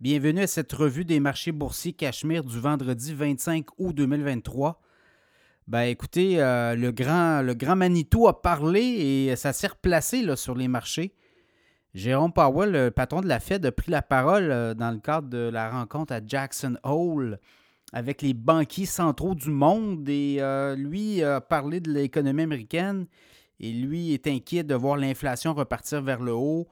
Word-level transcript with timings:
Bienvenue 0.00 0.40
à 0.40 0.46
cette 0.46 0.72
revue 0.72 1.04
des 1.04 1.20
marchés 1.20 1.52
boursiers 1.52 1.92
Cachemire 1.92 2.42
du 2.42 2.58
vendredi 2.58 3.12
25 3.12 3.66
août 3.76 3.94
2023. 3.94 4.80
Ben 5.68 5.82
écoutez, 5.82 6.40
euh, 6.40 6.74
le, 6.74 6.90
grand, 6.90 7.42
le 7.42 7.52
grand 7.52 7.76
Manitou 7.76 8.26
a 8.26 8.40
parlé 8.40 8.80
et 8.80 9.36
ça 9.36 9.52
s'est 9.52 9.66
replacé 9.66 10.24
sur 10.36 10.54
les 10.54 10.68
marchés. 10.68 11.12
Jérôme 11.92 12.32
Powell, 12.32 12.72
le 12.72 12.90
patron 12.90 13.20
de 13.20 13.28
la 13.28 13.40
Fed, 13.40 13.66
a 13.66 13.72
pris 13.72 13.90
la 13.90 14.00
parole 14.00 14.50
euh, 14.50 14.72
dans 14.72 14.90
le 14.90 15.00
cadre 15.00 15.28
de 15.28 15.50
la 15.50 15.68
rencontre 15.68 16.14
à 16.14 16.24
Jackson 16.26 16.78
Hole 16.82 17.38
avec 17.92 18.22
les 18.22 18.32
banquiers 18.32 18.86
centraux 18.86 19.34
du 19.34 19.50
monde 19.50 20.08
et 20.08 20.38
euh, 20.40 20.76
lui 20.76 21.22
a 21.22 21.42
parlé 21.42 21.78
de 21.80 21.92
l'économie 21.92 22.44
américaine 22.44 23.04
et 23.58 23.70
lui 23.70 24.14
est 24.14 24.26
inquiet 24.26 24.62
de 24.62 24.74
voir 24.74 24.96
l'inflation 24.96 25.52
repartir 25.52 26.00
vers 26.00 26.22
le 26.22 26.32
haut. 26.32 26.68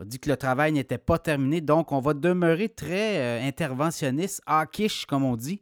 A 0.00 0.04
dit 0.04 0.20
que 0.20 0.30
le 0.30 0.36
travail 0.36 0.70
n'était 0.72 0.98
pas 0.98 1.18
terminé, 1.18 1.60
donc 1.60 1.90
on 1.90 1.98
va 1.98 2.14
demeurer 2.14 2.68
très 2.68 3.18
euh, 3.18 3.48
interventionniste, 3.48 4.40
hawkish 4.46 5.06
comme 5.06 5.24
on 5.24 5.34
dit. 5.34 5.60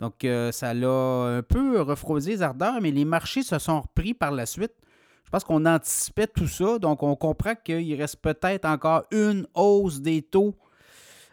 Donc 0.00 0.22
euh, 0.24 0.52
ça 0.52 0.74
l'a 0.74 1.38
un 1.38 1.42
peu 1.42 1.80
refroidi 1.80 2.28
les 2.28 2.42
ardeurs, 2.42 2.78
mais 2.82 2.90
les 2.90 3.06
marchés 3.06 3.42
se 3.42 3.58
sont 3.58 3.80
repris 3.80 4.12
par 4.12 4.32
la 4.32 4.44
suite. 4.44 4.72
Je 5.24 5.30
pense 5.30 5.44
qu'on 5.44 5.64
anticipait 5.64 6.26
tout 6.26 6.46
ça, 6.46 6.78
donc 6.78 7.02
on 7.02 7.16
comprend 7.16 7.54
qu'il 7.54 7.94
reste 7.94 8.16
peut-être 8.16 8.66
encore 8.66 9.04
une 9.12 9.46
hausse 9.54 10.00
des 10.00 10.20
taux 10.20 10.54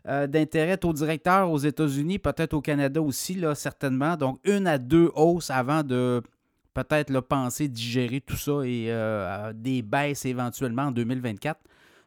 euh, 0.08 0.26
d'intérêt 0.26 0.78
taux 0.78 0.94
directeur 0.94 1.52
aux 1.52 1.58
États-Unis, 1.58 2.18
peut-être 2.18 2.54
au 2.54 2.62
Canada 2.62 3.02
aussi, 3.02 3.36
là, 3.36 3.56
certainement. 3.56 4.16
Donc 4.16 4.40
une 4.46 4.68
à 4.68 4.78
deux 4.78 5.12
hausses 5.16 5.50
avant 5.50 5.84
de 5.84 6.24
peut-être 6.74 7.20
penser 7.20 7.68
digérer 7.68 8.22
tout 8.22 8.38
ça 8.38 8.62
et 8.64 8.94
des 9.56 9.82
baisses 9.82 10.26
éventuellement 10.26 10.84
en 10.84 10.92
2024. 10.92 11.60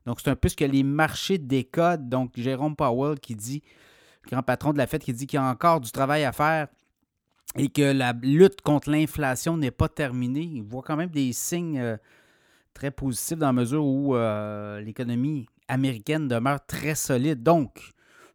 Donc, 0.07 0.21
c'est 0.21 0.31
un 0.31 0.37
peu 0.37 0.49
ce 0.49 0.57
que 0.57 0.65
les 0.65 0.83
marchés 0.83 1.39
décodent. 1.39 2.09
Donc, 2.09 2.33
Jérôme 2.37 2.77
Powell 2.77 3.19
qui 3.21 3.35
dit, 3.35 3.63
le 4.25 4.31
grand 4.31 4.43
patron 4.43 4.73
de 4.73 4.79
la 4.79 4.87
Fed, 4.87 5.03
qui 5.03 5.13
dit 5.13 5.27
qu'il 5.27 5.39
y 5.39 5.43
a 5.43 5.45
encore 5.45 5.81
du 5.81 5.91
travail 5.91 6.25
à 6.25 6.33
faire 6.33 6.69
et 7.57 7.69
que 7.69 7.83
la 7.83 8.13
lutte 8.13 8.61
contre 8.61 8.91
l'inflation 8.91 9.57
n'est 9.57 9.71
pas 9.71 9.89
terminée. 9.89 10.43
Il 10.43 10.63
voit 10.63 10.83
quand 10.83 10.97
même 10.97 11.11
des 11.11 11.33
signes 11.33 11.79
euh, 11.79 11.97
très 12.75 12.91
positifs 12.91 13.39
dans 13.39 13.47
la 13.47 13.53
mesure 13.53 13.85
où 13.85 14.15
euh, 14.15 14.81
l'économie 14.81 15.47
américaine 15.69 16.29
demeure 16.29 16.65
très 16.67 16.95
solide. 16.95 17.43
Donc, 17.43 17.93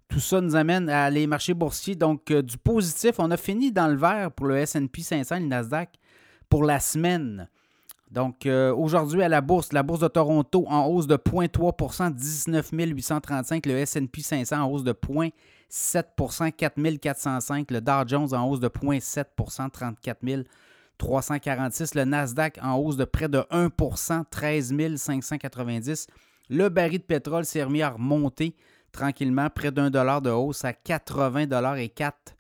tout 0.08 0.20
ça 0.20 0.42
nous 0.42 0.56
amène 0.56 0.90
à 0.90 1.10
les 1.10 1.28
marchés 1.28 1.54
boursiers. 1.54 1.96
Donc, 1.96 2.30
euh, 2.32 2.42
du 2.42 2.58
positif, 2.58 3.16
on 3.18 3.32
a 3.32 3.38
fini 3.38 3.72
dans 3.72 3.88
le 3.88 3.98
vert 3.98 4.32
pour 4.32 4.48
le 4.48 4.66
SP 4.66 5.00
500 5.02 5.36
et 5.36 5.40
le 5.40 5.48
Nasdaq 5.48 5.90
pour 6.50 6.64
la 6.64 6.80
semaine. 6.80 7.50
Donc, 8.12 8.46
euh, 8.46 8.74
aujourd'hui, 8.74 9.24
à 9.24 9.30
la 9.30 9.42
bourse, 9.42 9.74
la 9.74 9.84
bourse 9.84 10.00
de 10.00 10.08
Toronto 10.08 10.66
en 10.68 10.86
hausse 10.86 11.08
de 11.08 11.18
0,3% 11.18 12.14
19 12.14 12.70
835. 12.72 13.66
Le 13.66 13.84
SP 13.84 14.22
500 14.22 14.62
en 14.62 14.70
hausse 14.70 14.84
de 14.84 14.94
0,7% 14.94 16.52
4 16.52 17.00
405. 17.00 17.72
Le 17.72 17.82
Dow 17.82 18.08
Jones 18.08 18.34
en 18.34 18.48
hausse 18.48 18.60
de 18.60 18.70
0,7% 18.70 19.70
34 19.70 20.46
346. 20.98 21.96
Le 21.96 22.06
Nasdaq 22.06 22.60
en 22.62 22.76
hausse 22.78 22.96
de 22.98 23.06
près 23.06 23.28
de 23.28 23.40
1% 23.52 24.24
13 24.30 24.98
590. 24.98 26.08
Le 26.50 26.70
baril 26.70 27.00
de 27.00 27.04
pétrole 27.04 27.44
s'est 27.44 27.64
remis 27.64 27.82
à 27.82 27.90
remonter 27.90 28.56
tranquillement, 28.92 29.50
près 29.50 29.72
d'un 29.72 29.90
dollar 29.90 30.22
de 30.22 30.30
hausse 30.30 30.64
à 30.64 30.74
80 30.74 31.76
et 31.76 31.90
4 31.90 32.35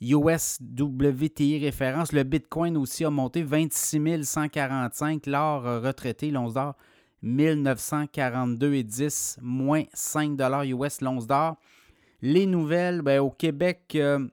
USWTI 0.00 1.58
référence. 1.58 2.12
Le 2.12 2.22
Bitcoin 2.22 2.76
aussi 2.76 3.04
a 3.04 3.10
monté 3.10 3.42
26 3.42 4.24
145. 4.24 5.26
L'or 5.26 5.64
retraité, 5.82 6.30
l'once 6.30 6.54
d'or, 6.54 6.76
1942,10, 7.22 9.38
moins 9.42 9.84
5 9.92 10.38
US 10.66 11.00
l'once 11.00 11.26
d'or. 11.26 11.56
Les 12.22 12.46
nouvelles, 12.46 13.02
ben, 13.02 13.20
au 13.20 13.30
Québec, 13.30 13.80
euh, 13.94 14.26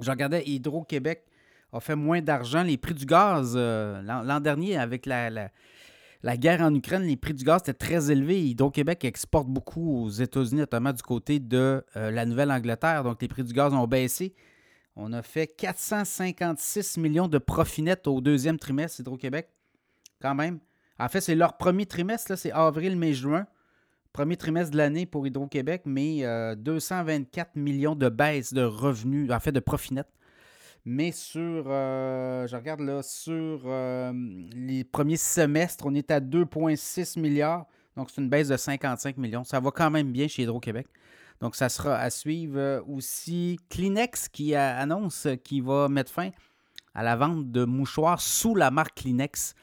je 0.00 0.10
regardais 0.10 0.44
Hydro-Québec 0.46 1.24
a 1.72 1.80
fait 1.80 1.96
moins 1.96 2.20
d'argent. 2.20 2.62
Les 2.62 2.76
prix 2.76 2.94
du 2.94 3.04
gaz, 3.04 3.54
euh, 3.56 4.00
l'an 4.02 4.40
dernier, 4.40 4.76
avec 4.76 5.06
la, 5.06 5.28
la, 5.28 6.36
guerre 6.36 6.62
en 6.62 6.72
Ukraine, 6.72 7.02
les 7.02 7.16
prix 7.16 7.34
du 7.34 7.44
gaz 7.44 7.62
étaient 7.62 7.74
très 7.74 8.12
élevés. 8.12 8.40
Hydro-Québec 8.42 9.04
exporte 9.04 9.48
beaucoup 9.48 10.04
aux 10.04 10.08
États-Unis, 10.08 10.60
notamment 10.60 10.92
du 10.92 11.02
côté 11.02 11.40
de 11.40 11.84
euh, 11.96 12.10
la 12.12 12.26
Nouvelle-Angleterre. 12.26 13.02
Donc, 13.02 13.20
les 13.20 13.28
prix 13.28 13.42
du 13.42 13.52
gaz 13.52 13.74
ont 13.74 13.88
baissé. 13.88 14.34
On 14.96 15.12
a 15.12 15.22
fait 15.22 15.46
456 15.46 16.98
millions 16.98 17.28
de 17.28 17.38
profit 17.38 17.82
net 17.82 18.06
au 18.06 18.20
deuxième 18.20 18.58
trimestre 18.58 19.00
Hydro-Québec. 19.00 19.48
Quand 20.20 20.34
même. 20.34 20.60
En 20.98 21.08
fait, 21.08 21.20
c'est 21.20 21.34
leur 21.34 21.56
premier 21.56 21.86
trimestre, 21.86 22.38
c'est 22.38 22.52
avril, 22.52 22.96
mai, 22.96 23.12
juin. 23.12 23.46
Premier 24.12 24.36
trimestre 24.36 24.70
de 24.70 24.76
l'année 24.76 25.06
pour 25.06 25.26
Hydro-Québec, 25.26 25.82
mais 25.86 26.22
224 26.56 27.48
euh, 27.56 27.60
millions 27.60 27.96
de 27.96 28.08
baisse 28.08 28.52
de 28.52 28.62
revenus, 28.62 29.30
en 29.32 29.40
fait 29.40 29.50
de 29.50 29.58
profit 29.58 29.94
net. 29.94 30.06
Mais 30.84 31.12
sur, 31.12 31.64
euh, 31.66 32.46
je 32.46 32.54
regarde 32.56 32.80
là, 32.80 33.02
sur 33.02 33.62
euh, 33.64 34.12
les 34.52 34.84
premiers 34.84 35.16
semestres, 35.16 35.84
on 35.86 35.94
est 35.94 36.10
à 36.10 36.20
2,6 36.20 37.18
milliards. 37.18 37.66
Donc, 37.96 38.10
c'est 38.10 38.20
une 38.20 38.28
baisse 38.28 38.48
de 38.48 38.56
55 38.56 39.16
millions. 39.16 39.44
Ça 39.44 39.58
va 39.60 39.70
quand 39.70 39.90
même 39.90 40.12
bien 40.12 40.28
chez 40.28 40.42
Hydro-Québec. 40.42 40.86
Donc, 41.40 41.56
ça 41.56 41.68
sera 41.68 41.96
à 41.96 42.10
suivre 42.10 42.58
euh, 42.58 42.80
aussi 42.88 43.58
Kleenex 43.68 44.28
qui 44.28 44.54
annonce 44.54 45.28
qu'il 45.44 45.62
va 45.62 45.88
mettre 45.88 46.12
fin 46.12 46.30
à 46.94 47.02
la 47.02 47.16
vente 47.16 47.50
de 47.50 47.64
mouchoirs 47.64 48.20
sous 48.20 48.54
la 48.54 48.70
marque 48.70 49.02
Kleenex. 49.02 49.54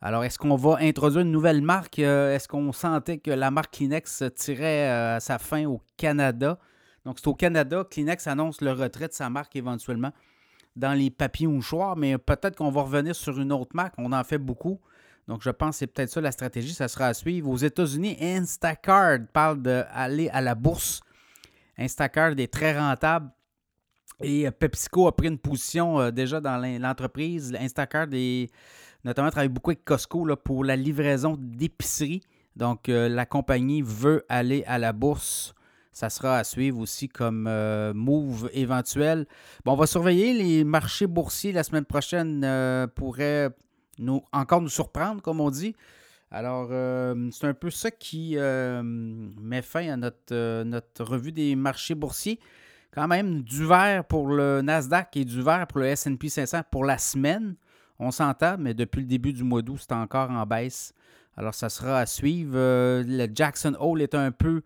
Alors, 0.00 0.24
est-ce 0.24 0.38
qu'on 0.38 0.56
va 0.56 0.78
introduire 0.80 1.20
une 1.20 1.30
nouvelle 1.30 1.60
marque? 1.60 1.98
Euh, 1.98 2.34
est-ce 2.34 2.48
qu'on 2.48 2.72
sentait 2.72 3.18
que 3.18 3.30
la 3.30 3.50
marque 3.50 3.74
Kleenex 3.74 4.24
tirait 4.34 4.88
à 4.88 5.16
euh, 5.16 5.20
sa 5.20 5.38
fin 5.38 5.66
au 5.66 5.82
Canada? 5.98 6.58
Donc, 7.04 7.18
c'est 7.18 7.28
au 7.28 7.34
Canada. 7.34 7.84
Kleenex 7.88 8.26
annonce 8.26 8.62
le 8.62 8.72
retrait 8.72 9.08
de 9.08 9.12
sa 9.12 9.28
marque 9.28 9.54
éventuellement 9.56 10.12
dans 10.74 10.94
les 10.94 11.10
papiers 11.10 11.46
mouchoirs, 11.46 11.96
mais 11.96 12.16
peut-être 12.16 12.56
qu'on 12.56 12.70
va 12.70 12.82
revenir 12.82 13.14
sur 13.14 13.38
une 13.38 13.52
autre 13.52 13.74
marque. 13.74 13.94
On 13.98 14.12
en 14.12 14.24
fait 14.24 14.38
beaucoup. 14.38 14.80
Donc, 15.28 15.42
je 15.42 15.50
pense 15.50 15.76
que 15.76 15.78
c'est 15.80 15.86
peut-être 15.86 16.10
ça 16.10 16.20
la 16.22 16.32
stratégie. 16.32 16.72
Ça 16.72 16.88
sera 16.88 17.06
à 17.06 17.14
suivre. 17.14 17.50
Aux 17.50 17.56
États-Unis, 17.56 18.16
Instacart 18.20 19.18
parle 19.34 19.60
d'aller 19.60 20.30
à 20.30 20.40
la 20.40 20.54
bourse 20.54 21.02
Instacart 21.80 22.38
est 22.38 22.52
très 22.52 22.78
rentable. 22.78 23.30
Et 24.22 24.46
euh, 24.46 24.50
PepsiCo 24.50 25.08
a 25.08 25.16
pris 25.16 25.28
une 25.28 25.38
position 25.38 25.98
euh, 25.98 26.10
déjà 26.10 26.40
dans 26.40 26.58
l'entreprise. 26.80 27.56
Instacart 27.58 28.08
notamment 29.02 29.30
travaille 29.30 29.48
beaucoup 29.48 29.70
avec 29.70 29.84
Costco 29.84 30.26
pour 30.36 30.64
la 30.64 30.76
livraison 30.76 31.36
d'épicerie. 31.38 32.20
Donc, 32.54 32.88
euh, 32.88 33.08
la 33.08 33.24
compagnie 33.24 33.82
veut 33.82 34.24
aller 34.28 34.62
à 34.66 34.78
la 34.78 34.92
bourse. 34.92 35.54
Ça 35.92 36.10
sera 36.10 36.38
à 36.38 36.44
suivre 36.44 36.78
aussi 36.78 37.08
comme 37.08 37.50
move 37.94 38.48
éventuel. 38.52 39.26
Bon, 39.64 39.72
on 39.72 39.76
va 39.76 39.86
surveiller 39.86 40.32
les 40.32 40.64
marchés 40.64 41.06
boursiers 41.06 41.52
la 41.52 41.64
semaine 41.64 41.84
prochaine. 41.84 42.46
pourraient 42.94 43.50
nous, 43.98 44.22
encore 44.32 44.62
nous 44.62 44.68
surprendre, 44.68 45.20
comme 45.20 45.40
on 45.40 45.50
dit. 45.50 45.74
Alors, 46.32 46.68
euh, 46.70 47.28
c'est 47.32 47.48
un 47.48 47.54
peu 47.54 47.70
ça 47.70 47.90
qui 47.90 48.34
euh, 48.36 48.82
met 48.84 49.62
fin 49.62 49.92
à 49.92 49.96
notre, 49.96 50.32
euh, 50.32 50.62
notre 50.62 51.02
revue 51.04 51.32
des 51.32 51.56
marchés 51.56 51.96
boursiers. 51.96 52.38
Quand 52.92 53.08
même, 53.08 53.42
du 53.42 53.66
vert 53.66 54.04
pour 54.04 54.28
le 54.28 54.62
Nasdaq 54.62 55.16
et 55.16 55.24
du 55.24 55.42
vert 55.42 55.66
pour 55.66 55.80
le 55.80 55.94
SP 55.94 56.28
500 56.28 56.62
pour 56.70 56.84
la 56.84 56.98
semaine. 56.98 57.56
On 57.98 58.12
s'entend, 58.12 58.56
mais 58.58 58.74
depuis 58.74 59.00
le 59.00 59.06
début 59.06 59.32
du 59.32 59.42
mois 59.42 59.62
d'août, 59.62 59.78
c'est 59.80 59.92
encore 59.92 60.30
en 60.30 60.46
baisse. 60.46 60.94
Alors, 61.36 61.54
ça 61.54 61.68
sera 61.68 61.98
à 61.98 62.06
suivre. 62.06 62.54
le 62.56 63.28
Jackson 63.34 63.76
Hole 63.78 64.02
est 64.02 64.14
un 64.14 64.30
peu 64.30 64.62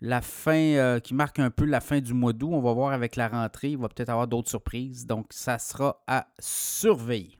la 0.00 0.20
fin, 0.20 1.00
qui 1.00 1.14
marque 1.14 1.38
un 1.38 1.50
peu 1.50 1.64
la 1.64 1.80
fin 1.80 2.00
du 2.00 2.14
mois 2.14 2.32
d'août. 2.32 2.50
On 2.52 2.60
va 2.60 2.72
voir 2.72 2.92
avec 2.92 3.16
la 3.16 3.28
rentrée. 3.28 3.70
Il 3.70 3.78
va 3.78 3.88
peut-être 3.88 4.10
avoir 4.10 4.28
d'autres 4.28 4.48
surprises. 4.48 5.06
Donc, 5.06 5.26
ça 5.30 5.58
sera 5.58 6.02
à 6.06 6.28
surveiller. 6.38 7.38